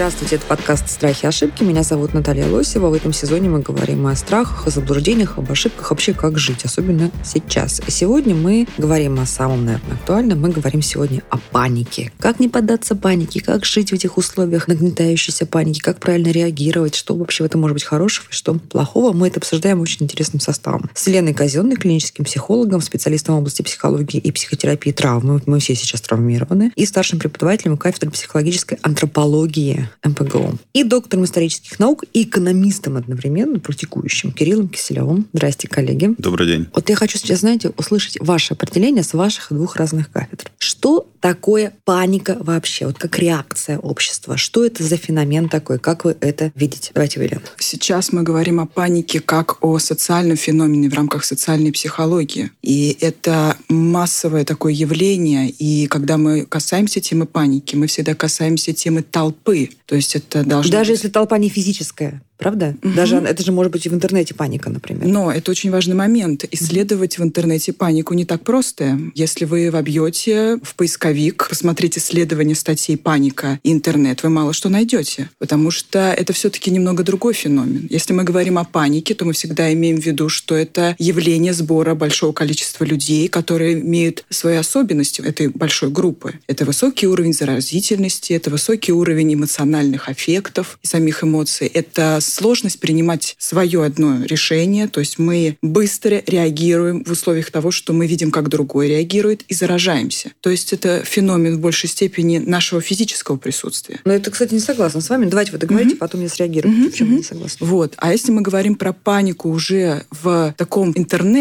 [0.00, 1.62] Здравствуйте, это подкаст «Страхи и ошибки».
[1.62, 2.88] Меня зовут Наталья Лосева.
[2.88, 7.10] В этом сезоне мы говорим о страхах, о заблуждениях, об ошибках, вообще как жить, особенно
[7.22, 7.82] сейчас.
[7.86, 10.40] И сегодня мы говорим о самом, наверное, актуальном.
[10.40, 12.10] Мы говорим сегодня о панике.
[12.18, 17.14] Как не поддаться панике, как жить в этих условиях нагнетающейся паники, как правильно реагировать, что
[17.14, 19.12] вообще в этом может быть хорошего и что плохого.
[19.12, 20.88] Мы это обсуждаем очень интересным составом.
[20.94, 25.42] С Леной Казенной, клиническим психологом, специалистом в области психологии и психотерапии травмы.
[25.44, 26.72] Мы все сейчас травмированы.
[26.74, 30.58] И старшим преподавателем кафедры психологической антропологии МПГУ.
[30.72, 35.26] И доктором исторических наук и экономистом одновременно, практикующим Кириллом Киселевым.
[35.32, 36.14] Здрасте, коллеги.
[36.18, 36.66] Добрый день.
[36.74, 40.50] Вот я хочу сейчас, знаете, услышать ваше определение с ваших двух разных кафедр.
[40.58, 42.86] Что такое паника вообще?
[42.86, 44.36] Вот как реакция общества?
[44.36, 45.78] Что это за феномен такой?
[45.78, 46.90] Как вы это видите?
[46.94, 47.40] Давайте, Вилен.
[47.58, 52.50] Сейчас мы говорим о панике как о социальном феномене в рамках социальной психологии.
[52.62, 55.50] И это массовое такое явление.
[55.50, 59.70] И когда мы касаемся темы паники, мы всегда касаемся темы толпы.
[59.86, 60.98] То есть это должно Даже быть...
[60.98, 62.74] если толпа не физическая, правда?
[62.82, 62.94] Мгм.
[62.94, 65.06] Даже это же может быть и в интернете паника, например.
[65.06, 66.44] Но это очень важный момент.
[66.50, 68.98] Исследовать в интернете панику не так просто.
[69.14, 75.30] Если вы вобьете в поисковик, посмотрите исследования статей «Паника» и интернет, вы мало что найдете.
[75.38, 77.86] Потому что это все-таки немного другой феномен.
[77.90, 81.94] Если мы говорим о панике, то мы всегда имеем в виду, что это явление сбора
[81.94, 86.34] большого количества людей, которые имеют свои особенности этой большой группы.
[86.46, 91.66] Это высокий уровень заразительности, это высокий уровень эмоциональных аффектов и самих эмоций.
[91.66, 97.92] Это сложность принимать свое одно решение, то есть мы быстро реагируем в условиях того, что
[97.92, 100.32] мы видим, как другой реагирует, и заражаемся.
[100.40, 104.00] То есть это феномен в большей степени нашего физического присутствия.
[104.04, 105.26] Но это, кстати, не согласна с вами.
[105.26, 105.98] Давайте вы договорите, Мгм.
[105.98, 106.74] потом я среагирую.
[106.74, 107.18] Мгм, В чем вы мгм.
[107.18, 107.66] не согласны?
[107.66, 107.94] Вот.
[107.96, 110.92] А если мы говорим про панику уже в таком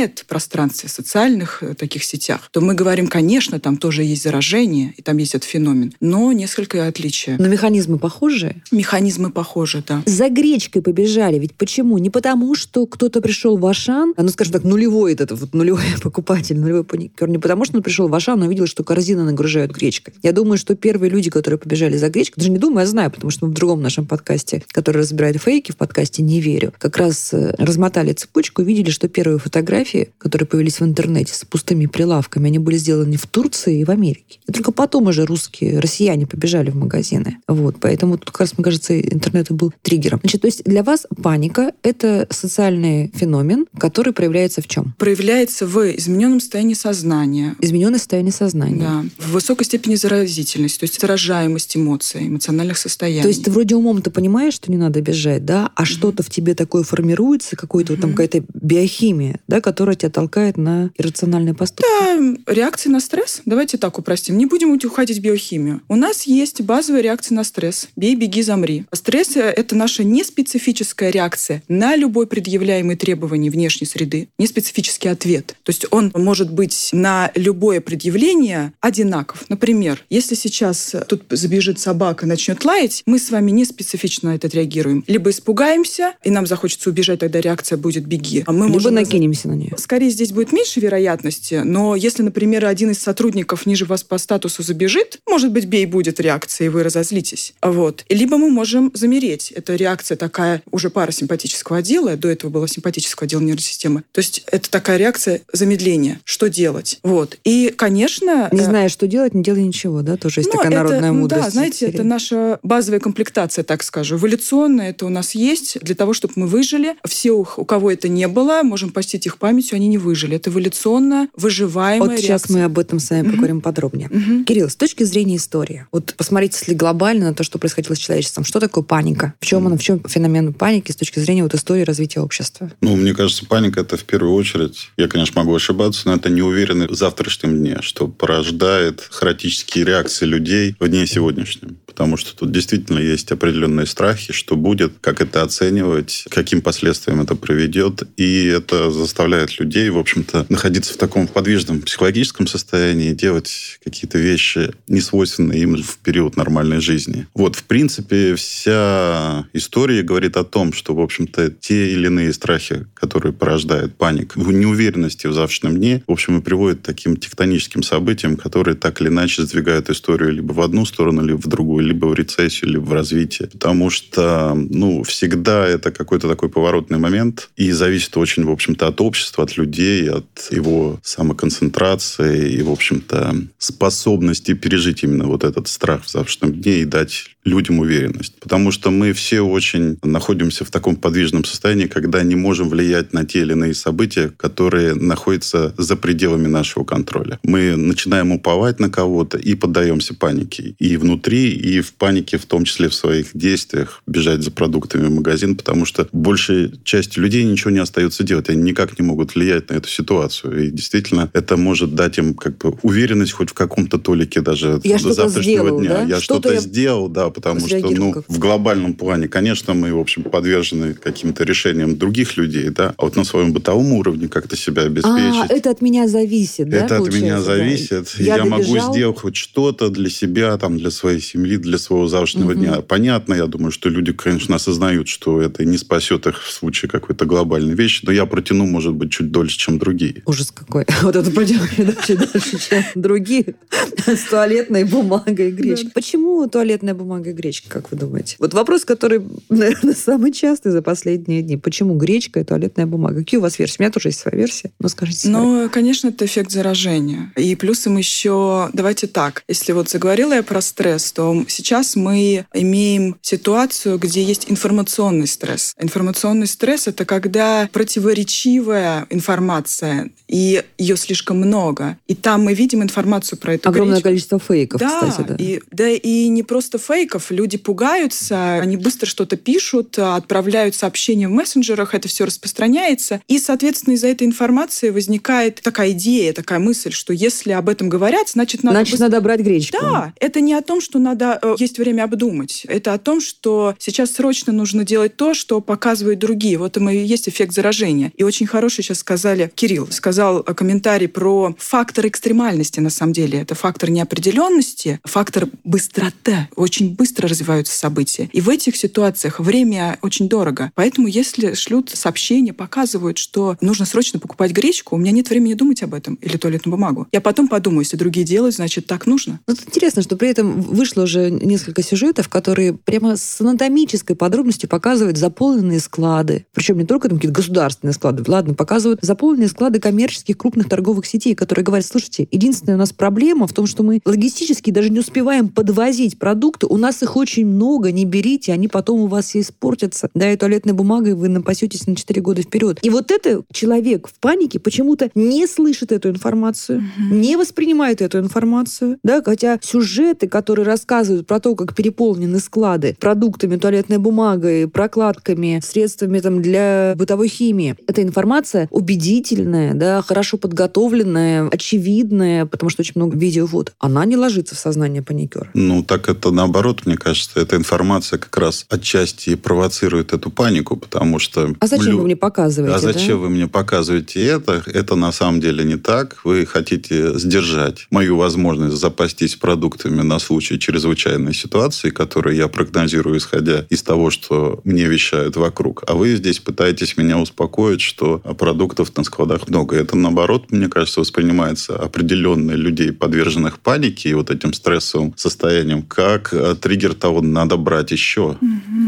[0.03, 5.17] интернет-пространстве, социальных э, таких сетях, то мы говорим, конечно, там тоже есть заражение, и там
[5.17, 7.35] есть этот феномен, но несколько отличия.
[7.39, 8.63] Но механизмы похожие.
[8.71, 10.01] Механизмы похожи, да.
[10.05, 11.39] За гречкой побежали.
[11.39, 11.97] Ведь почему?
[11.97, 15.83] Не потому, что кто-то пришел в Ашан, а, ну, скажем так, нулевой этот вот нулевой
[16.03, 19.71] покупатель, нулевой паникер, не потому, что он пришел в Ашан, но увидел, что корзины нагружают
[19.71, 20.13] гречкой.
[20.23, 23.31] Я думаю, что первые люди, которые побежали за гречкой, даже не думаю, я знаю, потому
[23.31, 27.33] что мы в другом нашем подкасте, который разбирает фейки, в подкасте «Не верю», как раз
[27.33, 32.47] э, размотали цепочку и видели, что первые фотографии, которые появились в интернете с пустыми прилавками,
[32.47, 34.39] они были сделаны в Турции и в Америке.
[34.47, 37.37] И только потом уже русские, россияне побежали в магазины.
[37.47, 40.19] Вот, поэтому тут, как раз, мне кажется, интернет и был триггером.
[40.21, 44.93] Значит, то есть для вас паника— это социальный феномен, который проявляется в чем?
[44.97, 48.79] Проявляется в измененном состоянии сознания, Измененное состояние сознания.
[48.79, 53.21] да, в высокой степени заразительности, то есть заражаемость эмоций, эмоциональных состояний.
[53.21, 56.29] То есть ты вроде умом ты понимаешь, что не надо бежать, да, а что-то в
[56.29, 61.85] тебе такое формируется, какой-то вот там какая-то биохимия, да, которая тебя толкает на иррациональные поступки.
[61.99, 63.41] Да, реакции на стресс.
[63.45, 64.37] Давайте так упростим.
[64.37, 65.81] Не будем уходить в биохимию.
[65.87, 67.89] У нас есть базовая реакция на стресс.
[67.95, 68.85] Бей, беги, замри.
[68.93, 70.03] Стресс— это наша
[70.49, 74.29] неспецифическая реакция на любой предъявляемый требование внешней среды.
[74.39, 75.55] Неспецифический ответ.
[75.63, 79.45] То есть он может быть на любое предъявление одинаков.
[79.47, 84.47] Например, если сейчас тут забежит собака начнет лаять, мы с вами не специфично на это
[84.47, 85.03] отреагируем.
[85.07, 88.43] Либо испугаемся, и нам захочется убежать, тогда реакция будет «беги».
[88.47, 89.75] А мы Либо можем накинемся на нее.
[89.77, 94.63] Скорее, здесь будет меньше вероятности, но если, например, один из сотрудников ниже вас по статусу
[94.63, 97.53] забежит, может быть, бей будет реакция, и вы разозлитесь.
[97.61, 98.03] Вот.
[98.09, 99.51] Либо мы можем замереть.
[99.51, 100.38] Это реакция такая
[100.71, 104.03] уже парасимпатического отдела, до этого было симпатического отдела нервной системы.
[104.11, 106.19] То есть это такая реакция замедления.
[106.23, 106.99] Что делать?
[107.03, 107.37] Вот.
[107.43, 108.49] И, конечно...
[108.51, 111.11] Не э, зная, что делать, не делай ничего, да, тоже есть ну, такая это, народная
[111.11, 111.45] ну мудрость.
[111.45, 114.17] Да, знаете, это наша базовая комплектация, так скажу.
[114.17, 116.95] Эволюционная это у нас есть для того, чтобы мы выжили.
[117.05, 120.35] Все, у кого это не было, можем постить их памятью, они не выжили.
[120.35, 122.53] Это эволюционно выживаемая Вот сейчас реакция.
[122.57, 123.31] мы об этом с вами Мгм.
[123.31, 124.09] поговорим подробнее.
[124.11, 124.45] Мгм.
[124.45, 128.43] Кирилл, с точки зрения истории, вот посмотрите, если глобально на то, что происходило с человечеством,
[128.43, 129.33] что такое паника?
[129.39, 132.71] В чем она, в чем феномен паники с точки зрения вот истории развития общества?
[132.81, 136.91] Ну, мне кажется, паника это в первую очередь, я, конечно, могу ошибаться, но это неуверенность
[136.91, 141.77] в завтрашнем дне, что порождает хаотические реакции людей в дне сегодняшнем.
[141.85, 147.35] Потому что тут действительно есть определенные страхи, что будет, как это оценивать, каким последствиям это
[147.35, 148.03] приведет.
[148.15, 154.71] И это заставляет людей, в общем-то, находиться в таком подвижном психологическом состоянии, делать какие-то вещи,
[154.87, 157.27] несвойственные им в период нормальной жизни.
[157.33, 162.87] Вот, в принципе, вся история говорит о том, что, в общем-то, те или иные страхи,
[162.93, 167.83] которые порождают паник, в неуверенности в завтрашнем дне, в общем, и приводят к таким тектоническим
[167.83, 172.07] событиям, которые так или иначе сдвигают историю либо в одну сторону, либо в другую либо
[172.07, 173.49] в рецессию, либо в развитие.
[173.49, 179.01] Потому что, ну, всегда это какой-то такой поворотный момент, и зависит очень, в общем-то, от
[179.01, 186.03] общества, от людей, от его самоконцентрации и, в общем-то, способности пережить именно вот этот страх
[186.03, 188.35] в завтрашнем дне и дать людям уверенность.
[188.39, 193.25] Потому что мы все очень находимся в таком подвижном состоянии, когда не можем влиять на
[193.25, 197.39] те или иные события, которые находятся за пределами нашего контроля.
[197.43, 200.75] Мы начинаем уповать на кого-то и поддаемся панике.
[200.79, 205.11] И внутри, и в панике, в том числе в своих действиях, бежать за продуктами в
[205.11, 208.49] магазин, потому что большей части людей ничего не остается делать.
[208.49, 210.65] Они никак не могут влиять на эту ситуацию.
[210.65, 214.97] И действительно, это может дать им как бы уверенность хоть в каком-то толике даже Я
[214.97, 215.89] до завтрашнего сделал, дня.
[215.89, 216.03] да?
[216.03, 218.33] Я Что-то что-то я сделал, да, потому что ну, как-то.
[218.33, 223.15] в глобальном плане, конечно, мы, в общем, подвержены каким-то решениям других людей, да, а вот
[223.15, 225.49] на своем бытовом уровне как-то себя А, обеспечить.
[225.49, 227.55] это от меня зависит, да, Это от меня получается, да?
[227.55, 228.15] зависит.
[228.19, 232.07] Я, Я, могу добежал, сделать хоть что-то для себя, там, для своей семьи, для своего
[232.07, 232.59] завтрашнего Мгм.
[232.59, 232.81] дня.
[232.81, 237.25] Понятно, я думаю, что люди, конечно, осознают, что это не спасет их в случае какой-то
[237.25, 240.21] глобальной вещи, но я протяну, может быть, чуть дольше, чем другие.
[240.25, 240.85] Ужас какой.
[241.01, 243.55] Вот это пойдем дальше, дальше, чем другие.
[244.05, 245.91] С туалетной бумагой и гречкой.
[245.93, 248.35] Почему туалетная бумага и гречка, как вы думаете?
[248.39, 251.57] Вот вопрос, который, наверное, самый частый за последние дни.
[251.57, 253.19] Почему гречка и туалетная бумага?
[253.19, 253.77] Какие у вас версии?
[253.79, 254.71] У меня тоже есть своя версия.
[254.79, 255.37] Но скажите свою.
[255.37, 257.31] Ну, конечно, это эффект заражения.
[257.35, 263.17] И плюсом еще, давайте так, если вот заговорила я про стресс, то сейчас мы имеем
[263.21, 265.75] ситуацию, где есть информационный стресс.
[265.79, 271.97] Информационный стресс— это когда противоречивая информация, и ее слишком много.
[272.07, 274.09] И там мы видим информацию про эту Огромное гречку.
[274.09, 275.35] количество фейков, да, кстати, да.
[275.37, 276.77] И, да, и не просто
[277.09, 277.31] фейков.
[277.31, 283.21] Люди пугаются, они быстро что-то пишут, отправляют сообщения в мессенджерах, это все распространяется.
[283.27, 288.29] И, соответственно, из-за этой информации возникает такая идея, такая мысль, что если об этом говорят,
[288.29, 288.77] значит, надо...
[288.77, 289.77] Значит, быстро- надо брать гречку.
[289.81, 292.65] Да, это не о том, что надо э, есть время обдумать.
[292.67, 296.57] Это о том, что сейчас срочно нужно делать то, что показывают другие.
[296.57, 298.11] Вот и есть эффект заражения.
[298.15, 303.41] И очень хороший сейчас сказали, Кирилл сказал э, комментарий про фактор экстремальности, на самом деле.
[303.41, 306.47] Это фактор неопределенности, фактор быстроты.
[306.55, 308.29] Очень быстро развиваются события.
[308.33, 310.71] И в этих ситуациях время очень дорого.
[310.75, 315.81] Поэтому если шлют сообщения, показывают, что нужно срочно покупать гречку, у меня нет времени думать
[315.81, 317.07] об этом или туалетную бумагу.
[317.13, 319.39] Я потом подумаю, если другие делают, значит, так нужно.
[319.47, 325.17] Вот интересно, что при этом вышло уже несколько сюжетов, которые прямо с анатомической подробностью показывают
[325.17, 326.47] заполненные склады.
[326.53, 331.33] Причем не только там какие-то государственные склады, ладно, показывают заполненные склады коммерческих крупных торговых сетей,
[331.33, 335.47] которые говорят, слушайте, единственная у нас проблема в том, что мы логистически даже не успеваем
[335.47, 340.09] подвозить продукты, у нас их очень много, не берите, они потом у вас все испортятся.
[340.13, 342.79] Да, и туалетной бумагой вы напасетесь на 4 года вперед.
[342.81, 348.97] И вот это человек в панике почему-то не слышит эту информацию, не воспринимает эту информацию,
[349.03, 356.19] да, хотя сюжеты, которые рассказывают про то, как переполнены склады продуктами, туалетной бумагой, прокладками, средствами
[356.19, 363.17] там, для бытовой химии, эта информация убедительная, да, хорошо подготовленная, очевидная, потому что очень много
[363.17, 365.49] видео вот, она не ложится в сознание паникера.
[365.53, 371.19] Ну, так это наоборот, мне кажется, эта информация как раз отчасти провоцирует эту панику, потому
[371.19, 371.53] что...
[371.59, 372.75] А зачем лю- вы мне показываете?
[372.75, 373.23] А зачем да?
[373.23, 374.63] вы мне показываете это?
[374.65, 376.17] Это на самом деле не так.
[376.23, 383.65] Вы хотите сдержать мою возможность запастись продуктами на случай чрезвычайной ситуации, которую я прогнозирую, исходя
[383.69, 385.83] из того, что мне вещают вокруг.
[385.87, 389.75] А вы здесь пытаетесь меня успокоить, что продуктов на складах много.
[389.75, 396.33] Это, наоборот, мне кажется, воспринимается определенно людей, подверженных панике и вот этим стрессовым состоянием, как
[396.69, 398.37] э, триггер того, надо брать еще.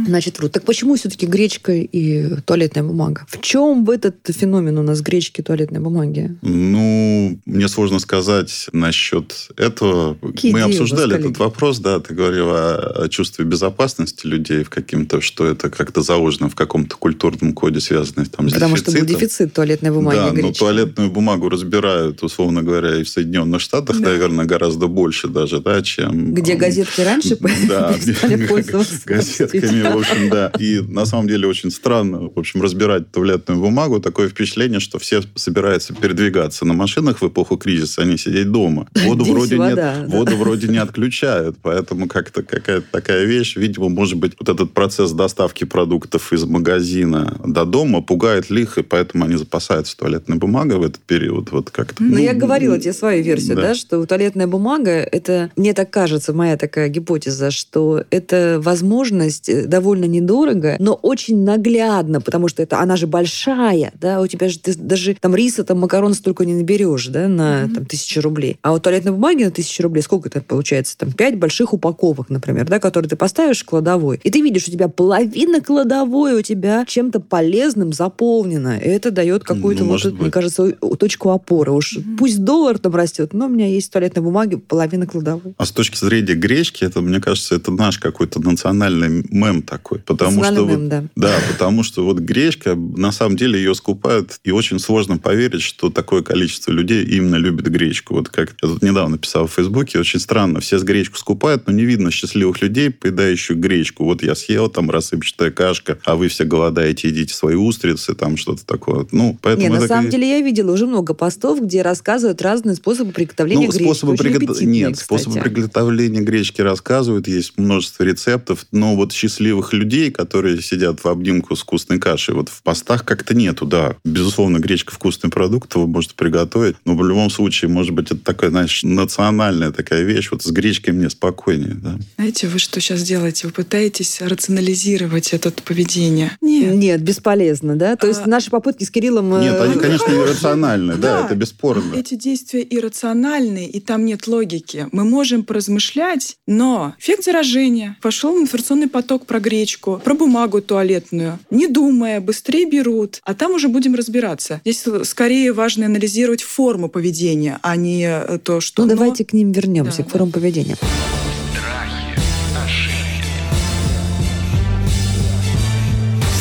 [0.07, 0.51] Значит, врут.
[0.51, 3.25] Так почему все-таки гречка и туалетная бумага?
[3.27, 6.35] В чем в этот феномен у нас гречки и туалетной бумаги?
[6.41, 10.15] Ну, мне сложно сказать насчет этого.
[10.15, 15.21] Какие Мы обсуждали этот вопрос, да, ты говорил о, о чувстве безопасности людей в каким-то,
[15.21, 19.19] что это как-то заложено в каком-то культурном коде, связанном там, с Потому что был дефицитом.
[19.19, 20.59] дефицит туалетной бумаги да, и но гречки.
[20.59, 24.09] туалетную бумагу разбирают, условно говоря, и в Соединенных Штатах, Да.
[24.09, 26.33] наверное, гораздо больше даже, да, чем...
[26.33, 27.35] Где газетки раньше
[27.71, 28.99] да, пользоваться.
[29.05, 30.51] газетками, в общем, да.
[30.59, 33.99] И на самом деле очень странно, в общем, разбирать туалетную бумагу.
[33.99, 38.87] Такое впечатление, что все собираются передвигаться на машинах в эпоху кризиса, а не сидеть дома.
[38.95, 40.17] Воду Здесь вроде вода, нет, да.
[40.17, 45.11] воду вроде не отключают, поэтому как-то какая-то такая вещь, видимо, может быть, вот этот процесс
[45.11, 50.83] доставки продуктов из магазина до дома пугает лих, и поэтому они запасаются туалетной бумагой в
[50.83, 52.03] этот период, вот как-то.
[52.03, 53.61] Но Ну, я говорила тебе свою версию, да.
[53.61, 53.75] да.
[53.75, 60.05] что туалетная бумага, это, мне так кажется, моя такая гипотеза, что это возможность э, довольно
[60.05, 64.73] недорого, но очень наглядно, потому что это она же большая, да, у тебя же ты
[64.75, 68.57] даже там риса, там макарон столько не наберешь, да, на там, тысячу рублей.
[68.63, 70.97] А вот туалетной бумаги на тысячу рублей сколько это получается?
[70.97, 74.19] Там пять больших упаковок, например, да, которые ты поставишь в кладовой.
[74.23, 78.77] И ты видишь, у тебя половина кладовой у тебя чем-то полезным заполнена.
[78.77, 80.33] И это дает какую-то, Ну, вот, может мне быть.
[80.33, 81.71] кажется, о- точку опоры.
[81.71, 85.53] Уж пусть доллар там растет, но у меня есть туалетной бумаги половина кладовой.
[85.57, 89.99] А с точки зрения гречки, это, мне кажется, это наш какой-то национальный мем такой.
[89.99, 91.03] Потому что Национальный вот- мем, да.
[91.15, 95.89] Да, потому что вот гречка, на самом деле, ее скупают, и очень сложно поверить, что
[95.89, 98.13] такое количество людей именно любит гречку.
[98.15, 100.59] Вот как я тут недавно писал в Фейсбуке, очень странно.
[100.59, 104.03] Все с гречку скупают, но не видно счастливых людей, поедающих гречку.
[104.05, 108.65] Вот я съел, там рассыпчатая кашка, а вы все голодаете, едите свои устрицы, там что-то
[108.65, 109.05] такое.
[109.11, 113.11] Ну, поэтому Не, на самом деле я видела уже много постов, где рассказывают разные способы
[113.11, 113.83] приготовления ну, гречки.
[113.85, 115.05] способы Очень пригот- аппетитные, Нет, кстати.
[115.05, 121.55] способы приготовления гречки рассказывают, есть множество рецептов, но вот счастливых людей, которые сидят в обнимку
[121.55, 123.95] с вкусной кашей, вот в постах как-то нету, да.
[124.05, 128.49] Безусловно, гречка вкусный продукт, его можно приготовить, но в любом случае, может быть, это такая,
[128.49, 131.97] знаешь, национальная такая вещь, вот с гречкой мне спокойнее, да.
[132.17, 133.47] Знаете, вы что сейчас делаете?
[133.47, 136.37] Вы пытаетесь рационализировать это поведение.
[136.41, 136.73] Нет.
[136.75, 137.95] Нет, бесполезно, да?
[137.95, 139.33] То есть А- наши попытки с Кириллом...
[139.35, 141.25] э, Нет, они, конечно, иррациональны, да, Да.
[141.25, 141.95] это бесспорно.
[141.95, 144.87] Эти действия иррациональны, и там нет логики.
[144.91, 147.97] Мы можем поразмышлять, но эффект заражения.
[148.01, 151.39] Пошел информационный поток про гречку, про бумагу туалетную.
[151.49, 154.61] Не думая, быстрее берут, а там уже будем разбираться.
[154.65, 158.83] Здесь скорее важно анализировать форму поведения, а не э, то, что...
[158.83, 160.75] Ну, но- давайте к ним вернемся, Да, к формам поведения.
[160.75, 162.17] Страхи,
[162.63, 163.31] ошибки,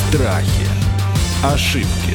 [0.09, 0.47] Страхи.
[1.43, 2.10] Ошибки.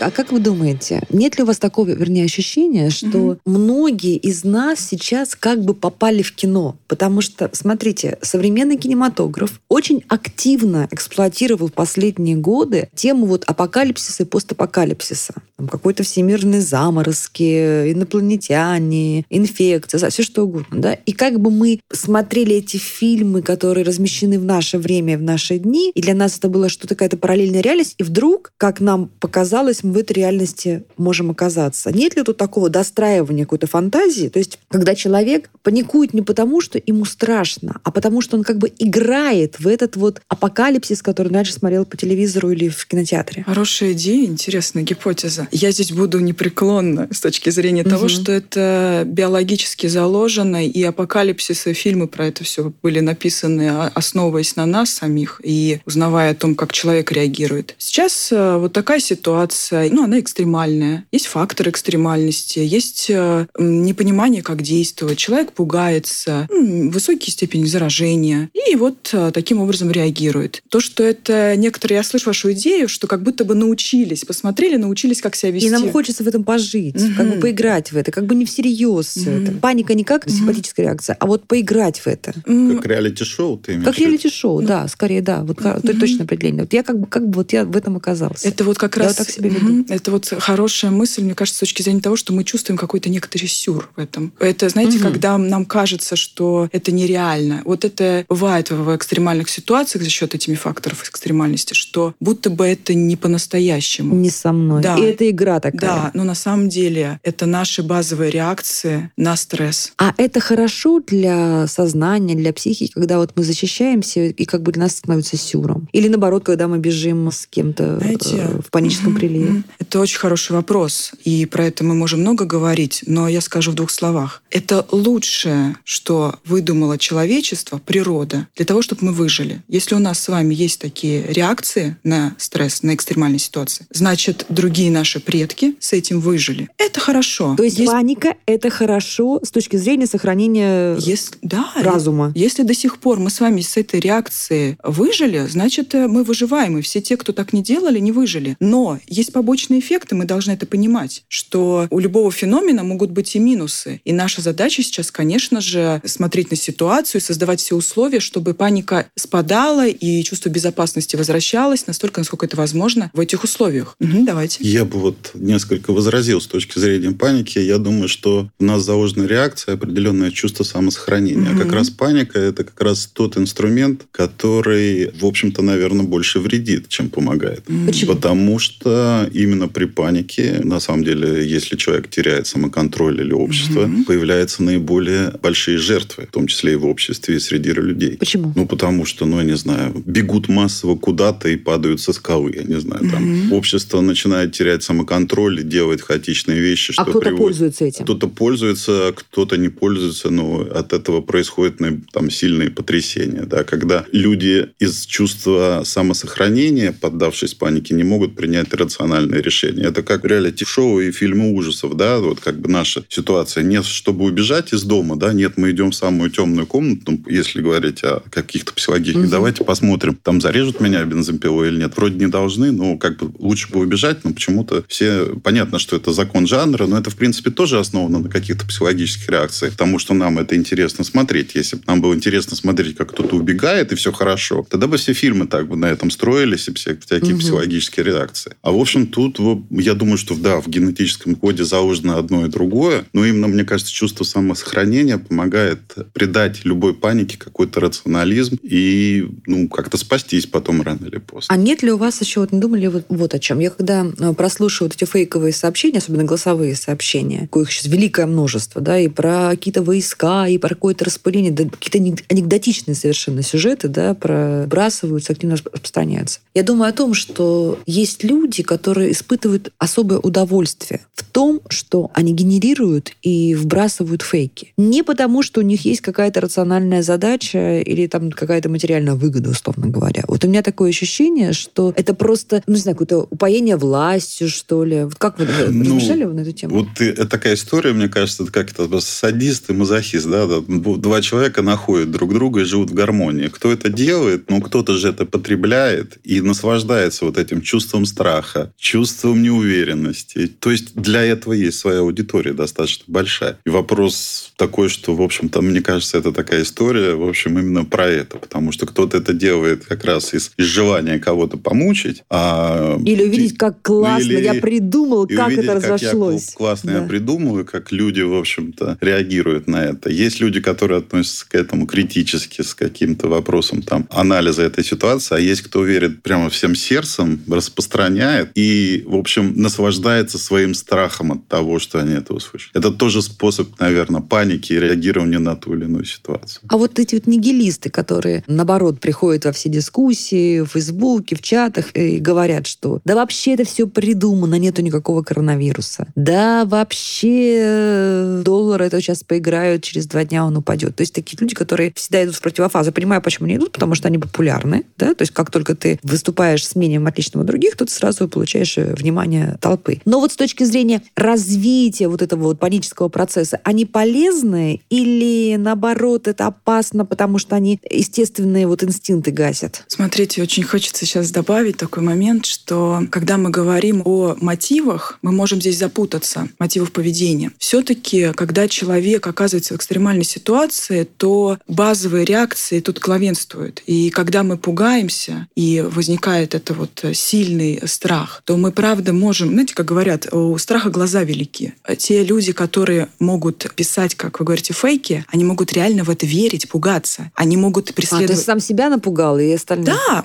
[0.00, 4.80] А как вы думаете, нет ли у вас такого, вернее, ощущения, что многие из нас
[4.80, 6.76] сейчас как бы попали в кино?
[6.88, 15.34] Потому что, смотрите, современный кинематограф очень активно эксплуатировал последние годы тему вот апокалипсиса и постапокалипсиса.
[15.56, 20.80] Там какой-то всемирные заморозки, инопланетяне, инфекция, все что угодно.
[20.80, 20.94] Да?
[20.94, 25.92] И как бы мы смотрели эти фильмы, которые размещены в наше время, в наши дни,
[25.94, 29.92] и для нас это было что-то какая-то параллельная реальность, и вдруг, как нам показалось, мы
[29.92, 31.92] в этой реальности можем оказаться.
[31.92, 34.28] Нет ли тут такого достраивания какой-то фантазии?
[34.28, 38.58] То есть, когда человек паникует не потому, что ему страшно, а потому, что он как
[38.58, 43.44] бы играет в этот вот апокалипсис, который раньше смотрел по телевизору или в кинотеатре.
[43.44, 45.48] Хорошая идея, интересная гипотеза.
[45.52, 48.08] Я здесь буду непреклонна с точки зрения того, Мгм.
[48.08, 54.66] что это биологически заложено, и апокалипсисы, фильмы про это все были написаны, а- основываясь на
[54.66, 57.74] нас самих и узнавая о том, как человек реагирует.
[57.78, 61.04] Сейчас э, вот такая ситуация, ну, она экстремальная.
[61.12, 65.18] Есть фактор экстремальности, есть э, непонимание, как действовать.
[65.18, 70.62] Человек пугается, м, высокие степени заражения, и вот э, таким образом реагирует.
[70.68, 75.20] То, что это некоторые, я слышу вашу идею, что как будто бы научились, посмотрели, научились,
[75.20, 75.68] как себя вести.
[75.68, 79.06] И нам хочется в этом пожить, как бы поиграть в это, как бы не всерьез
[79.08, 79.52] всё это.
[79.52, 80.34] Паника не как Мгм.
[80.36, 82.32] симпатическая реакция, а вот поиграть в это.
[82.34, 84.10] Как реалити-шоу ты имеешь Как в виду?
[84.10, 85.42] реалити-шоу, да, скорее, да.
[85.44, 85.98] Вот это Мгм.
[85.98, 86.62] точное определение.
[86.62, 88.48] Вот я как бы, как бы вот я в этом оказался.
[88.48, 89.63] Это вот как Я раз вот так себя веду.
[89.64, 89.86] Мгм.
[89.88, 93.46] это вот хорошая мысль, мне кажется, с точки зрения того, что мы чувствуем какой-то некоторый
[93.46, 94.32] сюр в этом.
[94.38, 95.02] Это, знаете, Мгм.
[95.02, 97.62] когда нам кажется, что это нереально.
[97.64, 102.94] Вот это бывает в экстремальных ситуациях за счет этими факторов экстремальности, что будто бы это
[102.94, 104.14] не по-настоящему.
[104.14, 104.82] Не со мной.
[104.82, 104.96] Да.
[104.96, 105.80] И это игра такая.
[105.80, 109.92] Да, но на самом деле это наши базовые реакции на стресс.
[109.98, 114.82] А это хорошо для сознания, для психики, когда вот мы защищаемся, и как бы для
[114.84, 115.88] нас становится сюром.
[115.92, 119.53] Или наоборот, когда мы бежим с кем-то Знаете, э, в паническом приливе.
[119.78, 123.74] Это очень хороший вопрос, и про это мы можем много говорить, но я скажу в
[123.74, 124.42] двух словах.
[124.50, 129.62] Это лучшее, что выдумало человечество, природа, для того, чтобы мы выжили.
[129.68, 134.90] Если у нас с вами есть такие реакции на стресс, на экстремальные ситуации, значит, другие
[134.90, 136.68] наши предки с этим выжили.
[136.78, 137.54] Это хорошо.
[137.56, 142.32] То есть, паника— это хорошо с точки зрения сохранения Если, да, разума.
[142.34, 146.78] Если до сих пор мы с вами с этой реакцией выжили, значит, э, мы выживаем.
[146.78, 148.56] И все те, кто так не делали, не выжили.
[148.60, 153.38] Но есть побочные эффекты, мы должны это понимать, что у любого феномена могут быть и
[153.38, 154.00] минусы.
[154.04, 159.06] И наша задача сейчас, конечно же, смотреть на ситуацию и создавать все условия, чтобы паника
[159.16, 163.96] спадала и чувство безопасности возвращалось настолько, насколько это возможно в этих условиях.
[163.98, 164.58] Мгм, давайте.
[164.64, 167.58] Я бы вот несколько возразил с точки зрения паники.
[167.58, 171.50] Я думаю, что у нас заложена реакция, определенное чувство самосохранения.
[171.52, 176.88] А как раз паника– это как раз тот инструмент, который, в общем-то, наверное, больше вредит,
[176.88, 177.64] чем помогает.
[177.86, 178.14] Почему?
[178.14, 184.04] Потому что именно при панике, на самом деле, если человек теряет самоконтроль или общество, угу.
[184.04, 188.16] появляются наиболее большие жертвы, в том числе и в обществе, и среди людей.
[188.16, 188.52] Почему?
[188.54, 192.62] Ну, потому что, ну, я не знаю, бегут массово куда-то и падают со скалы, я
[192.62, 193.48] не знаю, там.
[193.48, 193.56] Угу.
[193.56, 197.38] Общество начинает терять самоконтроль и делает хаотичные вещи, а что а кто-то приводит...
[197.38, 198.04] пользуется этим?
[198.04, 201.78] Кто-то пользуется, кто-то не пользуется, но от этого происходят
[202.12, 209.23] там сильные потрясения, да, когда люди из чувства самосохранения, поддавшись панике, не могут принять рациональное
[209.32, 209.86] решение.
[209.86, 213.64] Это как реалити-шоу и фильмы ужасов, да, вот как бы наша ситуация.
[213.64, 218.02] Нет, чтобы убежать из дома, да, нет, мы идем в самую темную комнату, если говорить
[218.04, 219.30] о каких-то психологических, угу.
[219.30, 221.96] давайте посмотрим, там зарежут меня бензопилой или нет.
[221.96, 225.26] Вроде не должны, но как бы лучше бы убежать, но почему-то все...
[225.42, 229.72] Понятно, что это закон жанра, но это, в принципе, тоже основано на каких-то психологических реакциях,
[229.72, 231.54] потому что нам это интересно смотреть.
[231.54, 235.12] Если бы нам было интересно смотреть, как кто-то убегает, и все хорошо, тогда бы все
[235.12, 237.40] фильмы так бы на этом строились, и все, всякие угу.
[237.40, 238.54] психологические реакции.
[238.62, 239.38] А, в общем, тут,
[239.70, 243.92] я думаю, что, да, в генетическом коде заложено одно и другое, но именно, мне кажется,
[243.92, 245.80] чувство самосохранения помогает
[246.12, 251.54] придать любой панике какой-то рационализм и, ну, как-то спастись потом рано или поздно.
[251.54, 253.60] А нет ли у вас еще, вот не думали вот, вот о чем?
[253.60, 258.80] Я когда э, прослушиваю вот эти фейковые сообщения, особенно голосовые сообщения, коих сейчас великое множество,
[258.80, 264.14] да, и про какие-то войска, и про какое-то распыление, да, какие-то анекдотичные совершенно сюжеты, да,
[264.14, 266.40] пробрасываются, активно распространяются.
[266.52, 272.32] Я думаю о том, что есть люди, которые испытывают особое удовольствие в том, что они
[272.32, 274.72] генерируют и вбрасывают фейки.
[274.76, 279.88] Не потому, что у них есть какая-то рациональная задача или там какая-то материальная выгода, условно
[279.88, 280.24] говоря.
[280.28, 284.84] Вот у меня такое ощущение, что это просто, ну, не знаю, какое-то упоение властью, что
[284.84, 285.04] ли.
[285.04, 286.78] Вот как вы ну, размышляли вы на эту тему?
[286.80, 290.46] Вот это такая история, мне кажется, это как это садист и мазохист, да?
[290.46, 293.48] Два человека находят друг друга и живут в гармонии.
[293.48, 294.50] Кто это делает?
[294.50, 300.46] Ну, кто-то же это потребляет и наслаждается вот этим чувством страха, чувством неуверенности.
[300.46, 303.58] То есть для этого есть своя аудитория достаточно большая.
[303.64, 308.06] И вопрос такой, что, в общем-то, мне кажется, это такая история, в общем, именно про
[308.06, 308.36] это.
[308.36, 312.24] Потому что кто-то это делает как раз из, из желания кого-то помучить.
[312.28, 313.00] А...
[313.06, 314.42] Или увидеть, как классно или...
[314.42, 316.44] я придумал, как увидеть, это разошлось.
[316.44, 316.98] Как я классно да.
[316.98, 320.10] я придумаю, как люди, в общем-то, реагируют на это.
[320.10, 325.38] Есть люди, которые относятся к этому критически, с каким-то вопросом там анализа этой ситуации, а
[325.38, 328.73] есть кто верит прямо всем сердцем, распространяет и,
[329.06, 332.70] в общем, наслаждается своим страхом от того, что они это услышат.
[332.74, 336.62] Это тоже способ, наверное, паники и реагирования на ту или иную ситуацию.
[336.68, 341.94] А вот эти вот нигилисты, которые, наоборот, приходят во все дискуссии, в Фейсбуке, в чатах
[341.94, 346.06] и говорят, что да вообще это все придумано, нету никакого коронавируса.
[346.14, 350.96] Да вообще э, доллар это сейчас поиграют, через два дня он упадет.
[350.96, 352.92] То есть такие люди, которые всегда идут в противофазу.
[352.92, 354.84] Понимаю, почему они идут, потому что они популярны.
[354.98, 355.14] Да?
[355.14, 358.63] То есть как только ты выступаешь с мнением отличным от других, то ты сразу получаешь
[358.76, 360.00] э, внимание толпы.
[360.04, 366.28] Но вот с точки зрения развития вот этого вот панического процесса, они полезны или наоборот
[366.28, 369.84] это опасно, потому что они естественные вот инстинкты гасят?
[369.88, 375.60] Смотрите, очень хочется сейчас добавить такой момент, что когда мы говорим о мотивах, мы можем
[375.60, 377.52] здесь запутаться, мотивов поведения.
[377.58, 383.82] Все-таки, когда человек оказывается в экстремальной ситуации, то базовые реакции тут главенствуют.
[383.86, 389.74] И когда мы пугаемся, и возникает это вот сильный страх, то мы правда можем, знаете,
[389.74, 391.74] как говорят, у страха глаза велики.
[391.98, 396.68] Те люди, которые могут писать, как вы говорите, фейки, они могут реально в это верить,
[396.68, 397.30] пугаться.
[397.34, 398.30] Они могут преследовать...
[398.30, 400.22] А, ты сам себя напугал и остальных Да,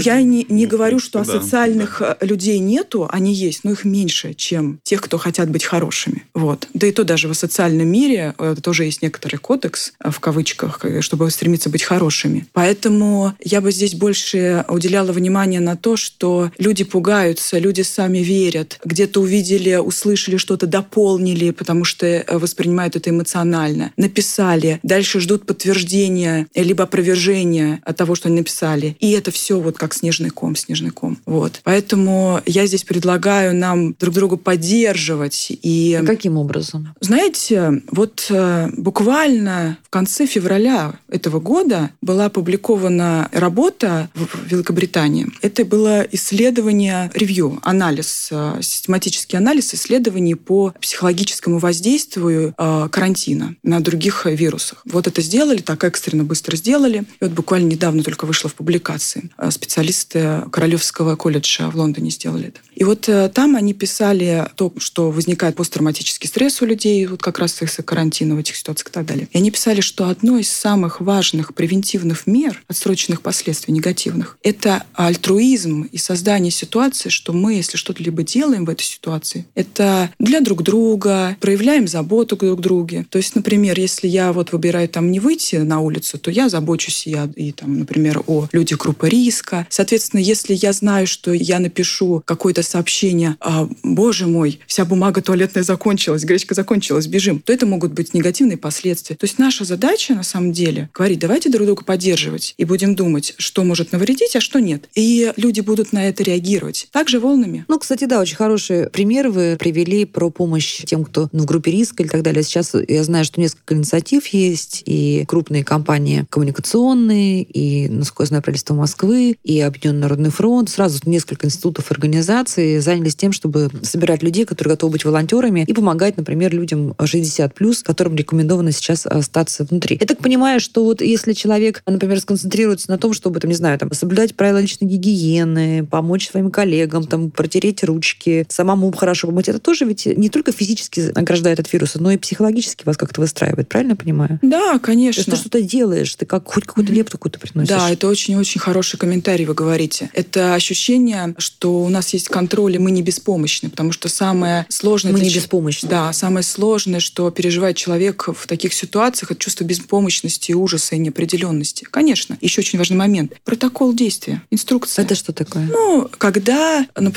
[0.00, 2.16] я не, не говорю, что да, асоциальных да.
[2.20, 6.24] людей нету, они есть, но их меньше, чем тех, кто хотят быть хорошими.
[6.34, 6.68] Вот.
[6.74, 10.84] Да и то даже в социальном мире э, тоже есть некоторый кодекс, э, в кавычках,
[10.84, 12.46] э, чтобы стремиться быть хорошими.
[12.52, 18.78] Поэтому я бы здесь больше уделяла внимание на то, что люди пугаются, люди сами верят,
[18.84, 26.84] где-то увидели, услышали что-то, дополнили, потому что воспринимают это эмоционально, написали, дальше ждут подтверждения либо
[26.84, 28.96] опровержения от того, что они написали.
[29.00, 31.18] И это все вот как снежный ком, снежный ком.
[31.24, 31.60] Вот.
[31.64, 35.48] Поэтому я здесь предлагаю нам друг друга поддерживать.
[35.50, 35.98] И...
[36.00, 36.94] А каким образом?
[37.00, 45.28] Знаете, вот э, буквально в конце февраля этого года была опубликована работа в Великобритании.
[45.40, 53.80] Это было исследование, ревью, анализ, э, систематический анализ исследований по психологическому воздействию э, карантина на
[53.80, 54.82] других вирусах.
[54.84, 57.04] Вот это сделали, так экстренно быстро сделали.
[57.20, 59.30] И вот буквально недавно только вышло в публикации.
[59.50, 62.60] Специалисты Королевского колледжа в Лондоне сделали это.
[62.74, 67.60] И вот там они писали то, что возникает посттравматический стресс у людей, вот как раз
[67.62, 69.28] из-за карантина в этих ситуациях и так далее.
[69.30, 75.82] И они писали, что одно из самых важных превентивных мер, отсроченных последствий негативных, это альтруизм
[75.82, 80.62] и создание ситуации, что мы если что-то либо делаем в этой ситуации, это для друг
[80.62, 83.06] друга, проявляем заботу друг к друге.
[83.10, 87.06] То есть, например, если я вот выбираю там не выйти на улицу, то я забочусь
[87.06, 89.66] я и там, например, о людях группы риска.
[89.70, 95.62] Соответственно, если я знаю, что я напишу какое-то сообщение, а, боже мой, вся бумага туалетная
[95.62, 99.16] закончилась, гречка закончилась, бежим, то это могут быть негативные последствия.
[99.16, 103.34] То есть наша задача, на самом деле, говорить, давайте друг друга поддерживать и будем думать,
[103.38, 104.88] что может навредить, а что нет.
[104.94, 106.88] И люди будут на это реагировать.
[106.92, 107.64] Также волнами.
[107.68, 111.70] Ну, кстати, да, очень хороший пример вы привели про помощь тем, кто ну, в группе
[111.70, 112.42] риска и так далее.
[112.42, 118.42] Сейчас я знаю, что несколько инициатив есть, и крупные компании коммуникационные, и, насколько я знаю,
[118.42, 120.68] правительство Москвы, и Объединенный Народный фронт.
[120.68, 126.16] Сразу несколько институтов организаций занялись тем, чтобы собирать людей, которые готовы быть волонтерами, и помогать,
[126.16, 129.98] например, людям 60+, которым рекомендовано сейчас остаться внутри.
[130.00, 133.78] Я так понимаю, что вот если человек, например, сконцентрируется на том, чтобы, там, не знаю,
[133.78, 139.58] там, соблюдать правила личной гигиены, помочь своим коллегам, там, протереть ручки, самому хорошо помыть, это
[139.58, 143.92] тоже ведь не только физически ограждает от вируса, но и психологически вас как-то выстраивает, правильно
[143.92, 144.38] я понимаю?
[144.42, 145.24] Да, конечно.
[145.24, 147.68] То есть ты что-то делаешь, ты как хоть какую-то лепту какую-то приносишь.
[147.68, 150.10] Да, это очень-очень хороший комментарий вы говорите.
[150.12, 155.12] Это ощущение, что у нас есть контроль, и мы не беспомощны, потому что самое сложное...
[155.12, 155.88] Мы это не беспомощны.
[155.88, 161.86] Да, самое сложное, что переживает человек в таких ситуациях, это чувство беспомощности, ужаса и неопределенности.
[161.90, 163.32] Конечно, еще очень важный момент.
[163.44, 165.04] Протокол действия, инструкция.
[165.04, 165.64] Это что такое?
[165.64, 167.11] Ну, когда, например,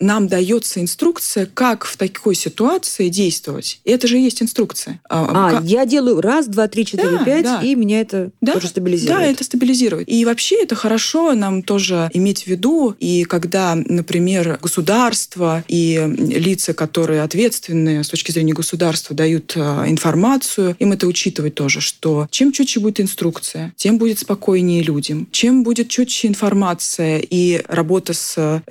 [0.00, 3.80] нам дается инструкция, как в такой ситуации действовать.
[3.84, 5.00] И это же и есть инструкция.
[5.08, 7.60] А, как- я делаю раз, два, три, четыре, Да, пять, да.
[7.62, 9.18] и меня это да, тоже стабилизирует.
[9.20, 10.08] Да, это стабилизирует.
[10.08, 12.94] И вообще это хорошо нам тоже иметь в виду.
[12.98, 20.76] И когда, например, государство и лица, которые ответственны с точки зрения государства, дают э, информацию,
[20.78, 25.28] им это учитывать тоже, что чем четче будет инструкция, тем будет спокойнее людям.
[25.30, 28.62] Чем будет четче информация и работа с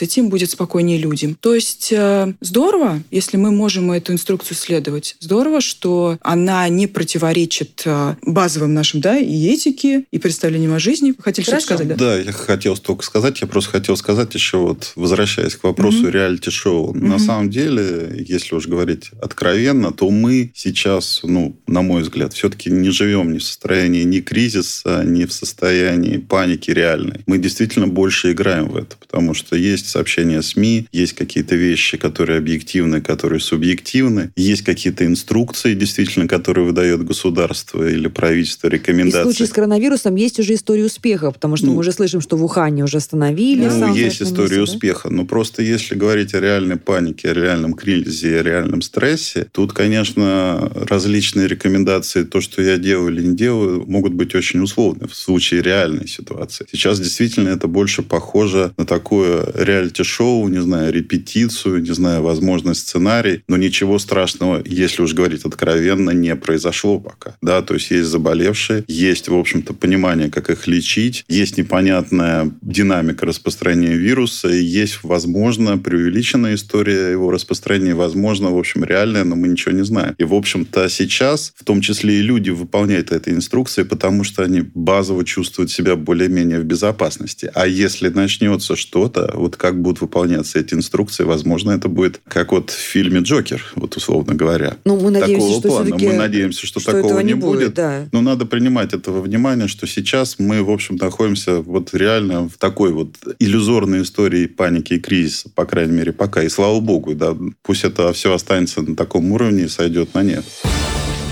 [0.00, 1.36] информацией, тем будет спокойнее людям.
[1.40, 5.16] То есть э, здорово, если мы можем эту инструкцию следовать.
[5.20, 11.14] Здорово, что она не противоречит э, базовым нашим, да, и этике, и представлениям о жизни.
[11.18, 11.94] Хотели что-то сказать, да?
[11.94, 13.40] Да, я хотел столько сказать.
[13.40, 16.10] Я просто хотел сказать еще вот, возвращаясь к вопросу Мгм.
[16.10, 16.94] реалити-шоу.
[16.94, 17.18] На Мгм.
[17.18, 22.90] самом деле, если уж говорить откровенно, то мы сейчас, ну, на мой взгляд, все-таки не
[22.90, 27.20] живем ни в состоянии ни кризиса, ни в состоянии паники реальной.
[27.26, 32.38] Мы действительно больше играем в это, потому что есть сообщения СМИ, есть какие-то вещи, которые
[32.38, 39.22] объективны, которые субъективны, есть какие-то инструкции, действительно, которые выдает государство или правительство, И в рекомендации.
[39.22, 42.44] случае с коронавирусом есть уже история успеха, потому что Ну, мы уже слышим, что в
[42.44, 43.66] Ухане уже остановили.
[43.68, 44.62] Ну, есть история месте, да?
[44.62, 45.10] успеха.
[45.10, 50.70] Но просто если говорить о реальной панике, о реальном кризисе, о реальном стрессе, тут, конечно,
[50.88, 55.62] различные рекомендации, то, что я делаю или не делаю, могут быть очень условны в случае
[55.62, 56.66] реальной ситуации.
[56.70, 59.44] Сейчас действительно это больше похоже на такое
[59.80, 66.10] реалити-шоу, не знаю, репетицию, не знаю, возможно, сценарий, но ничего страшного, если уж говорить откровенно,
[66.10, 67.36] не произошло пока.
[67.42, 73.26] Да, то есть есть заболевшие, есть, в общем-то, понимание, как их лечить, есть непонятная динамика
[73.26, 79.72] распространения вируса, есть, возможно, преувеличенная история его распространения, возможно, в общем, реальная, но мы ничего
[79.72, 80.14] не знаем.
[80.18, 84.62] И, в общем-то, сейчас, в том числе и люди, выполняют эти инструкции, потому что они
[84.74, 87.50] базово чувствуют себя более-менее в безопасности.
[87.54, 92.70] А если начнется что-то, вот как будут выполняться эти инструкции, возможно, это будет как вот
[92.70, 94.76] в фильме «Джокер», вот условно говоря.
[94.84, 95.96] Ну, мы надеемся, такого что плана.
[95.98, 97.74] Мы надеемся, что, что такого не будет, будет.
[97.74, 98.08] да.
[98.12, 102.58] Но надо принимать это во внимание, что сейчас мы, в общем, находимся вот реально в
[102.58, 106.42] такой вот иллюзорной истории паники и кризиса, по крайней мере, пока.
[106.42, 110.44] И слава богу, да, пусть это все останется на таком уровне и сойдет на нет.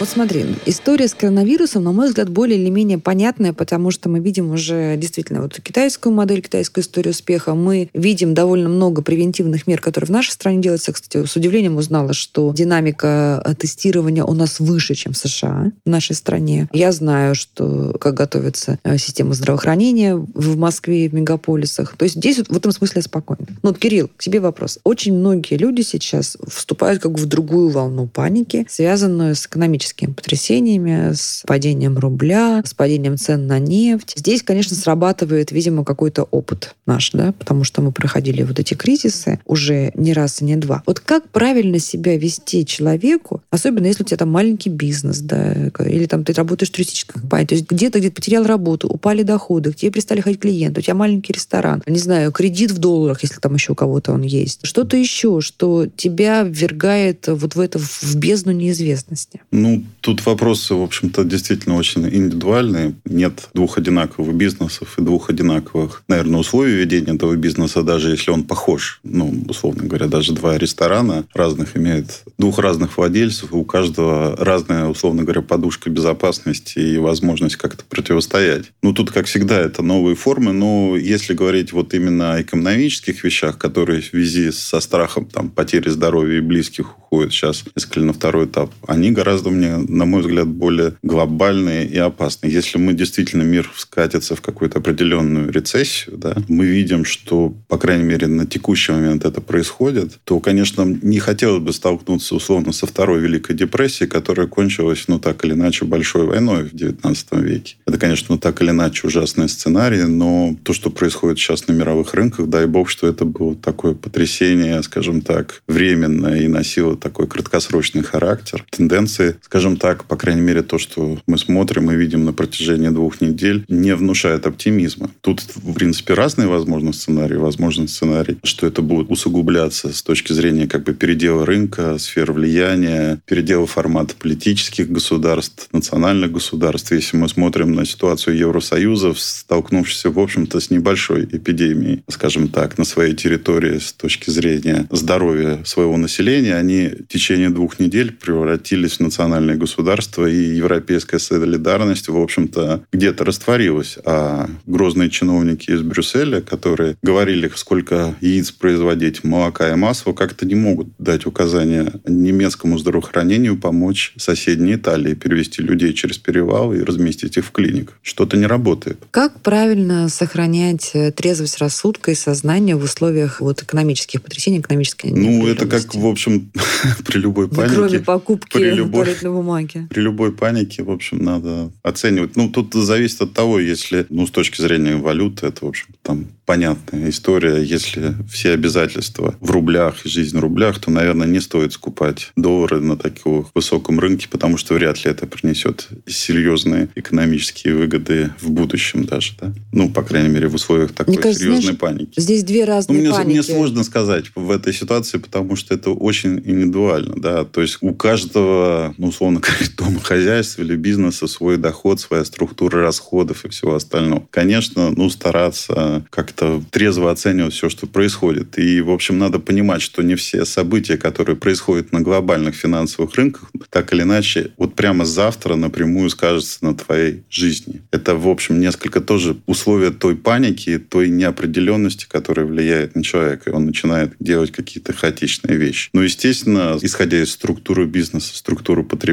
[0.00, 4.20] Вот смотри, история с коронавирусом, на мой взгляд, более или менее понятная, потому что мы
[4.20, 7.54] видим уже действительно вот китайскую модель, китайскую историю успеха.
[7.54, 10.92] Мы видим довольно много превентивных мер, которые в нашей стране делаются.
[10.92, 15.90] Кстати, с удивлением узнала, что динамика э, тестирования у нас выше, чем в США, в
[15.90, 16.68] нашей стране.
[16.72, 21.96] Я знаю, что как готовится э, система здравоохранения в Москве в мегаполисах.
[21.96, 23.46] То есть здесь вот в этом смысле спокойно.
[23.64, 24.78] Ну, вот, Кирилл, к тебе вопрос.
[24.84, 31.12] Очень многие люди сейчас вступают как в другую волну паники, связанную с экономической экономическими потрясениями,
[31.14, 34.14] с падением рубля, с падением цен на нефть.
[34.16, 39.40] Здесь, конечно, срабатывает, видимо, какой-то опыт наш, да, потому что мы проходили вот эти кризисы
[39.44, 40.82] уже не раз и не два.
[40.86, 46.06] Вот как правильно себя вести человеку, особенно если у тебя там маленький бизнес, да, или
[46.06, 49.76] там ты работаешь в туристической компании, то есть где-то где-то потерял работу, упали доходы, к
[49.76, 53.54] тебе перестали ходить клиенты, у тебя маленький ресторан, не знаю, кредит в долларах, если там
[53.54, 58.52] еще у кого-то он есть, что-то еще, что тебя ввергает вот в это, в бездну
[58.52, 59.40] неизвестности.
[59.50, 62.94] Ну, тут вопросы, в общем-то, действительно очень индивидуальные.
[63.04, 68.44] Нет двух одинаковых бизнесов и двух одинаковых, наверное, условий ведения этого бизнеса, даже если он
[68.44, 69.00] похож.
[69.02, 74.86] Ну, условно говоря, даже два ресторана разных имеют двух разных владельцев, и у каждого разная,
[74.86, 78.72] условно говоря, подушка безопасности и возможность как-то противостоять.
[78.82, 83.58] Ну, тут, как всегда, это новые формы, но если говорить вот именно о экономических вещах,
[83.58, 88.46] которые в связи со страхом там, потери здоровья и близких уходят сейчас несколько на второй
[88.46, 92.52] этап, они гораздо, мне, на мой взгляд, более глобальные и опасные.
[92.52, 98.04] Если мы действительно мир скатится в какую-то определенную рецессию, да, мы видим, что, по крайней
[98.04, 103.20] мере, на текущий момент это происходит, то, конечно, не хотелось бы столкнуться условно со второй
[103.20, 107.76] Великой депрессией, которая кончилась, ну, так или иначе, большой войной в XIX веке.
[107.86, 112.14] Это, конечно, ну, так или иначе ужасный сценарий, но то, что происходит сейчас на мировых
[112.14, 118.02] рынках, дай бог, что это было такое потрясение, скажем так, временное и носило такой краткосрочный
[118.02, 118.64] характер.
[118.70, 123.20] Тенденции, скажем так, по крайней мере, то, что мы смотрим и видим на протяжении двух
[123.20, 125.10] недель, не внушает оптимизма.
[125.20, 127.36] Тут, в принципе, разные возможны сценарии.
[127.36, 133.20] Возможен сценарий, что это будет усугубляться с точки зрения как бы передела рынка, сфер влияния,
[133.26, 136.92] передела формата политических государств, национальных государств.
[136.92, 142.84] Если мы смотрим на ситуацию Евросоюза, столкнувшись, в общем-то, с небольшой эпидемией, скажем так, на
[142.84, 149.00] своей территории с точки зрения здоровья своего населения, они в течение двух недель превратились в
[149.48, 153.98] национальное государство, и европейская солидарность, в общем-то, где-то растворилась.
[154.04, 160.54] А грозные чиновники из Брюсселя, которые говорили, сколько яиц производить, молока и масла, как-то не
[160.54, 167.46] могут дать указания немецкому здравоохранению помочь соседней Италии перевести людей через перевал и разместить их
[167.46, 167.98] в клиниках.
[168.02, 168.98] Что-то не работает.
[169.10, 175.46] Как правильно сохранять э, трезвость рассудка и сознания в условиях вот экономических потрясений, экономической Ну,
[175.46, 176.50] это как, в общем,
[177.06, 177.74] при любой панике.
[177.74, 179.86] Кроме покупки при любой, туалетной бумаги.
[179.90, 182.36] При любой панике, в общем, надо оценивать.
[182.36, 186.26] Ну, тут зависит от того, если, ну, с точки зрения валюты, это, в общем, там
[186.48, 187.62] понятная история.
[187.62, 192.80] Если все обязательства в рублях и жизнь в рублях, то, наверное, не стоит скупать доллары
[192.80, 199.04] на таком высоком рынке, потому что вряд ли это принесет серьезные экономические выгоды в будущем
[199.04, 199.34] даже.
[199.38, 199.52] Да?
[199.72, 202.18] Ну, по крайней мере, в условиях такой Мне кажется, серьезной знаешь, паники.
[202.18, 203.28] Здесь две Ну, разные мне, паники.
[203.28, 207.14] мне сложно сказать в этой ситуации, потому что это очень индивидуально.
[207.18, 207.44] Да?
[207.44, 213.44] То есть у каждого, ну, условно говоря, домохозяйства или бизнеса свой доход, своя структура расходов
[213.44, 214.26] и всего остального.
[214.30, 218.58] Конечно, ну, стараться как-то трезво оценивать все, что происходит.
[218.58, 223.50] И, в общем, надо понимать, что не все события, которые происходят на глобальных финансовых рынках,
[223.70, 227.82] так или иначе, вот прямо завтра напрямую скажется на твоей жизни.
[227.90, 233.50] Это, в общем, несколько тоже условия той паники, той неопределенности, которая влияет на человека.
[233.50, 235.90] И он начинает делать какие-то хаотичные вещи.
[235.92, 239.07] Но, естественно, исходя из структуры бизнеса, структуры потребления,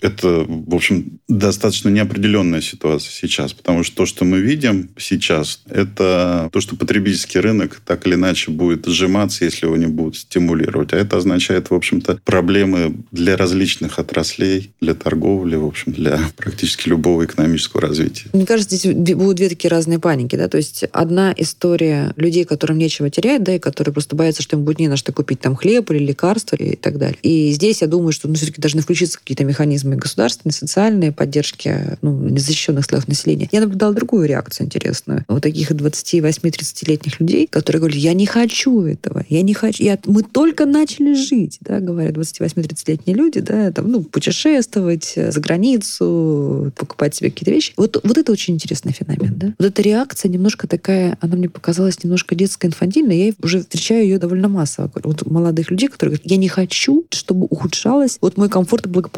[0.00, 3.52] это, в общем, достаточно неопределенная ситуация сейчас.
[3.52, 8.50] Потому что то, что мы видим сейчас, это то, что потребительский рынок так или иначе
[8.50, 10.92] будет сжиматься, если его не будут стимулировать.
[10.92, 16.88] А это означает, в общем-то, проблемы для различных отраслей, для торговли, в общем, для практически
[16.88, 18.28] любого экономического развития.
[18.32, 22.78] Мне кажется, здесь будут две такие разные паники, да, то есть одна история людей, которым
[22.78, 25.56] нечего терять, да, и которые просто боятся, что им будет не на что купить там
[25.56, 27.18] хлеб или лекарства и так далее.
[27.22, 32.28] И здесь я думаю, что ну, все-таки должны включиться какие-то механизмы государственные, социальные поддержки ну,
[32.28, 33.48] незащищенных слоев населения.
[33.52, 35.24] Я наблюдала другую реакцию интересную.
[35.28, 40.22] Вот таких 28-30-летних людей, которые говорят, я не хочу этого, я не хочу, я, мы
[40.22, 47.30] только начали жить, да, говорят 28-30-летние люди, да, там, ну, путешествовать за границу, покупать себе
[47.30, 47.72] какие-то вещи.
[47.76, 49.54] Вот, вот это очень интересный феномен, да.
[49.58, 54.18] Вот эта реакция немножко такая, она мне показалась немножко детско инфантильной, я уже встречаю ее
[54.18, 54.90] довольно массово.
[55.02, 59.09] Вот молодых людей, которые говорят, я не хочу, чтобы ухудшалось вот мой комфорт и благополучие.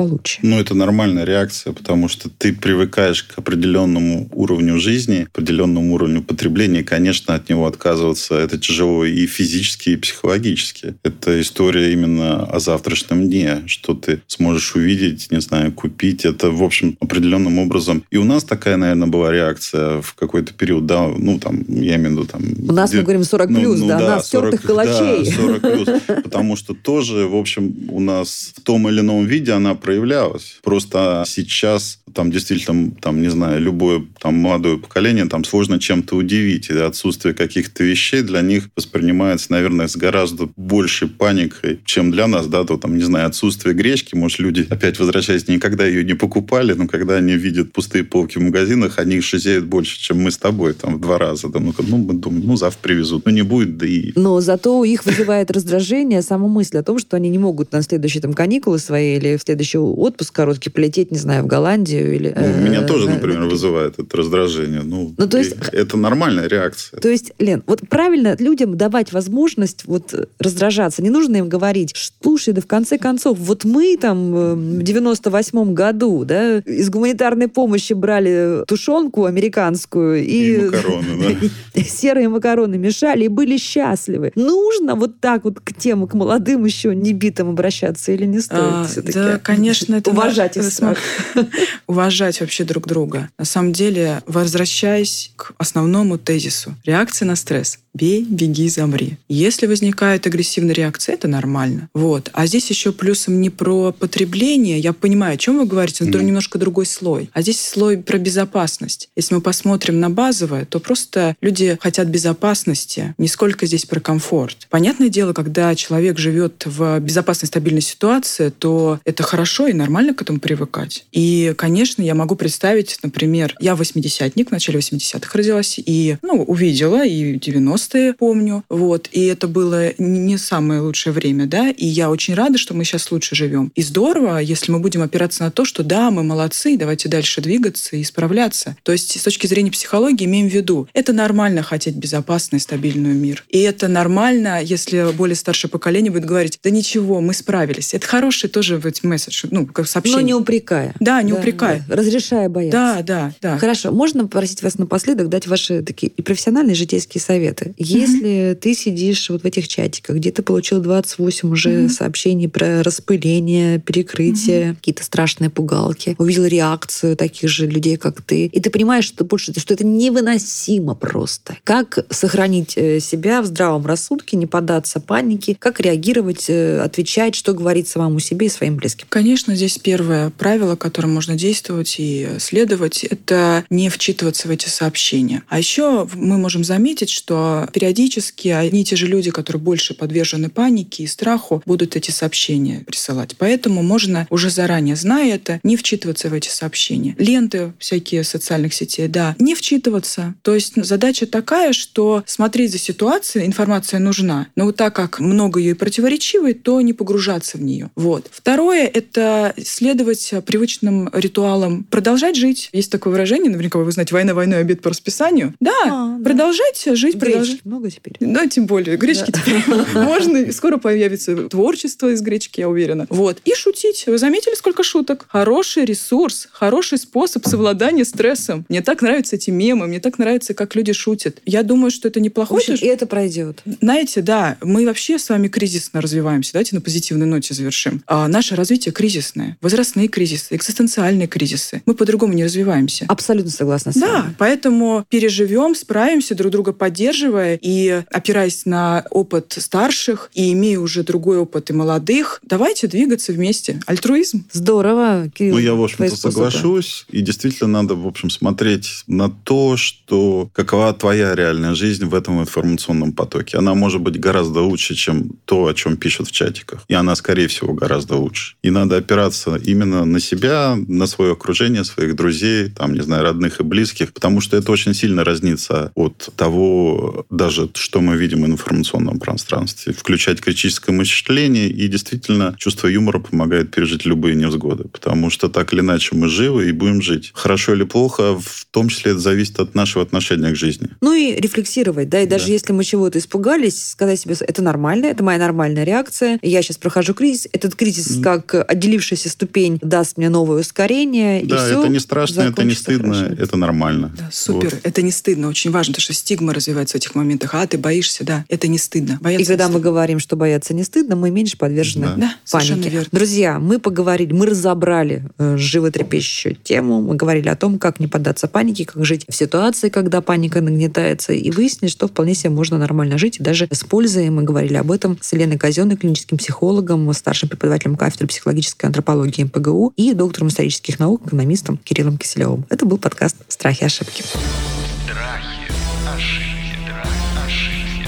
[0.43, 6.81] Ну, это нормальная реакция, потому что ты привыкаешь к определенному уровню жизни, определенному уровню потребления,
[6.81, 10.95] и, конечно, от него отказываться это тяжело и физически, и психологически.
[11.03, 16.25] Это история именно о завтрашнем дне, что ты сможешь увидеть, не знаю, купить.
[16.25, 18.05] Это, в общем, определенным образом.
[18.11, 22.11] И у нас такая, наверное, была реакция в какой-то период, да, ну, там, я имею
[22.11, 22.43] в виду, там...
[22.69, 25.25] У нас, мы где- говорим, 40 плюс, да, нас тертых 40 калачей.
[25.27, 25.89] Да, 40 плюс.
[26.25, 30.59] Потому что тоже, в общем, у нас в том или ином виде она проявлялась.
[30.63, 36.71] Просто сейчас там действительно, там, не знаю, любое там молодое поколение там сложно чем-то удивить.
[36.71, 42.47] И отсутствие каких-то вещей для них воспринимается, наверное, с гораздо большей паникой, чем для нас,
[42.47, 46.73] да, то там, не знаю, отсутствие гречки, может, люди, опять возвращаясь, никогда ее не покупали,
[46.73, 50.75] но когда они видят пустые полки в магазинах, они шизеют больше, чем мы с тобой,
[50.75, 51.49] там, в два раза.
[51.49, 53.27] Ну, ну, мы думаем, ну, завтра привезут.
[53.27, 54.13] Ну, не будет, да и...
[54.17, 57.83] Но зато у их вызывает раздражение сама мысль о том, что они не могут на
[57.83, 62.35] следующие там каникулы свои или в следующий отпуск короткий полететь, не знаю, в Голландию или...
[62.37, 64.83] Ну, меня э, тоже, на- например, вызывает это раздражение.
[64.83, 66.99] Ну, Ну, то есть- это нормальная реакция.
[67.01, 71.03] То есть, Лен, вот правильно людям давать возможность вот раздражаться.
[71.03, 75.75] Не нужно им говорить, слушай, да в конце концов, вот мы там э, в 98-м
[75.75, 81.37] году, да, из гуманитарной помощи брали тушенку американскую и, И макароны,
[81.75, 81.83] да.
[81.85, 84.33] серые макароны мешали и были счастливы.
[84.35, 88.85] Нужно вот так вот к тем, к молодым еще небитым обращаться или не стоит А,
[88.85, 89.13] все-таки?
[89.19, 90.99] Да, конечно, это Уважать их страх.
[91.93, 93.29] уважать вообще друг друга.
[93.39, 97.79] На самом деле, возвращаясь к основному тезису, реакция на стресс.
[97.95, 99.19] Бей, беги, замри.
[99.29, 101.91] Если возникает агрессивная реакция, это нормально.
[101.93, 102.31] Вот.
[102.33, 104.79] А здесь еще плюсом не про потребление.
[104.79, 106.27] Я понимаю, о чем вы говорите, но это Мгм.
[106.29, 107.29] немножко другой слой.
[107.35, 109.11] А здесь слой про безопасность.
[109.15, 114.67] Если мы посмотрим на базовое, то просто люди хотят безопасности, не сколько здесь про комфорт.
[114.71, 120.23] Понятное дело, когда человек живет в безопасной, стабильной ситуации, то это хорошо и нормально к
[120.23, 121.05] этому привыкать.
[121.13, 127.05] И, конечно, я могу представить, например, я восьмидесятник, в начале 80-х родилась, и, ну, увидела,
[127.05, 132.35] и 90-е помню, вот, и это было не самое лучшее время, да, и я очень
[132.35, 133.73] рада, что мы сейчас лучше живем.
[133.75, 137.97] И здорово, если мы будем опираться на то, что да, мы молодцы, давайте дальше двигаться
[137.97, 138.77] и справляться.
[138.83, 143.45] То есть с точки зрения психологии имеем в виду, это нормально хотеть безопасный, стабильный мир.
[143.49, 147.95] И это нормально, если более старшее поколение будет говорить, да ничего, мы справились.
[147.95, 150.23] Это хороший тоже ведь месседж, ну, как Но сообщение.
[150.25, 150.95] не упрекая.
[151.01, 151.72] Да, не упрекая.
[151.89, 152.73] Разрешая бояться.
[152.79, 153.59] Да, да, да.
[153.59, 157.75] Хорошо, можно попросить вас напоследок дать ваши такие и профессиональные, и житейские советы?
[157.79, 161.89] Если ты сидишь вот в этих чатиках, где ты получил 28 уже Мгм.
[161.91, 168.61] сообщений про распыление, перекрытие, какие-то страшные пугалки, увидел реакцию таких же людей, как ты, и
[168.61, 171.57] ты понимаешь, что больше, что это невыносимо просто.
[171.65, 177.53] Как сохранить э, себя в здравом рассудке, не поддаться панике, как реагировать, э, отвечать, что
[177.53, 179.07] говорить самому себе и своим близким?
[179.09, 185.43] Конечно, здесь первое правило, которым можно действовать и следовать, это не вчитываться в эти сообщения.
[185.49, 190.49] А еще мы можем заметить, что периодически одни и те же люди, которые больше подвержены
[190.49, 193.37] панике и страху, будут эти сообщения присылать.
[193.39, 197.15] Поэтому можно уже заранее, зная это, не вчитываться в эти сообщения.
[197.19, 200.35] Ленты всякие социальных сетей, да, не вчитываться.
[200.43, 205.61] То есть задача такая, что смотреть за ситуацией, информация нужна, но вот так как много
[205.61, 207.91] ее и противоречивой, то не погружаться в нее.
[207.95, 208.29] Вот.
[208.31, 211.52] Второе— это следовать привычным ритуалам,
[211.91, 212.69] продолжать жить.
[212.73, 215.55] Есть такое выражение, наверняка вы знаете, война войной, обед по расписанию.
[215.61, 215.89] Да, А,
[216.19, 216.25] да.
[216.25, 217.49] продолжайте жить, продолжать.
[217.49, 218.15] Гречки много теперь?
[218.21, 218.97] Да, тем более.
[218.97, 219.63] Гречки теперь
[219.95, 220.53] можно.
[220.53, 223.07] Скоро появится творчество из гречки, я уверена.
[223.09, 223.41] Вот.
[223.45, 224.05] И шутить.
[224.07, 225.27] Вы заметили, сколько шуток?
[225.29, 228.65] Хороший ресурс, хороший способ совладания стрессом.
[228.69, 231.41] Мне так нравятся эти мемы, мне так нравится, как люди шутят.
[231.45, 233.63] Я думаю, что это В неплохой общем, и это пройдет.
[233.81, 236.53] знаете, да, мы вообще с вами кризисно развиваемся.
[236.53, 238.03] Давайте на позитивной ноте завершим.
[238.07, 239.57] А наше развитие кризисное.
[239.61, 241.83] Возрастные кризисы, экзистенциальные кризисы.
[241.87, 243.07] Мы по-другому не развиваемся.
[243.09, 244.35] Абсолютно согласна с Да, вами.
[244.39, 251.39] поэтому переживем, справимся, друг друга поддерживая и опираясь на опыт старших и имея уже другой
[251.39, 253.81] опыт и молодых, давайте двигаться вместе.
[253.87, 254.45] Альтруизм.
[254.53, 255.55] Здорово, Кирилл.
[255.55, 257.07] Ну, я, в общем-то, соглашусь.
[257.11, 262.41] И действительно надо, в общем, смотреть на то, что какова твоя реальная жизнь в этом
[262.41, 263.57] информационном потоке.
[263.59, 266.85] Она может быть гораздо лучше, чем то, о чем пишут в чатиках.
[266.89, 268.57] И она, скорее всего, гораздо лучше.
[268.63, 273.61] И надо опираться именно на себя, на свое окружение, своих друзей, там, не знаю, родных
[273.61, 278.47] и близких, потому что это очень сильно разнится от того, даже, что мы видим в
[278.47, 279.93] информационном пространстве.
[279.93, 285.81] Включать критическое мышление и действительно чувство юмора помогает пережить любые невзгоды, потому что так или
[285.81, 287.31] иначе мы живы и будем жить.
[287.35, 290.89] Хорошо или плохо, в том числе это зависит от нашего отношения к жизни.
[291.01, 292.53] Ну и рефлексировать, да, и даже Да.
[292.53, 297.15] если мы чего-то испугались, сказать себе, это нормально, это моя нормальная реакция, я сейчас прохожу
[297.15, 301.89] кризис, этот кризис, как отделившаяся ступень, даст мне новое ускорение, терпение, Да, и все это
[301.89, 303.35] не страшно, это не стыдно, хорошо.
[303.43, 304.13] это нормально.
[304.17, 304.71] Да, супер.
[304.71, 304.81] Вот.
[304.83, 305.49] Это не стыдно.
[305.49, 307.55] Очень важно, потому что стигма развивается в этих моментах.
[307.55, 308.45] А, ты боишься, да.
[308.49, 309.19] Это не стыдно.
[309.21, 312.15] Бояться И когда мы говорим, что бояться не стыдно, мы меньше подвержены Да.
[312.17, 312.89] Да, панике.
[312.89, 313.09] верно.
[313.13, 318.49] Друзья, мы поговорили, мы разобрали э, животрепещущую тему, мы говорили о том, как не поддаться
[318.49, 323.19] панике, как жить в ситуации, когда паника нагнетается, и выяснили, что вполне себе можно нормально
[323.19, 324.31] жить, и даже с пользой.
[324.31, 329.93] Мы говорили об этом с Еленой Казенной, клиническим психологом, старшим преподавателем кафедры психологической антропологии МПГУ
[329.97, 332.65] и доктором исторических наук, экономистом Кириллом Киселевым.
[332.71, 334.23] Это был подкаст «Страхи и ошибки».
[334.23, 335.67] Страхи,
[336.09, 338.07] ошибки, страхи, ошибки,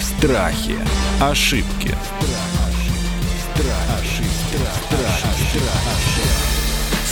[0.00, 0.76] Страхи.
[1.22, 1.94] Ошибки.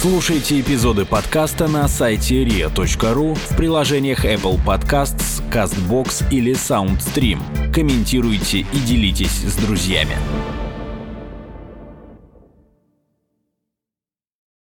[0.01, 7.73] Слушайте эпизоды подкаста на сайте ria.ru в приложениях Apple Podcasts, CastBox или SoundStream.
[7.73, 10.17] Комментируйте и делитесь с друзьями.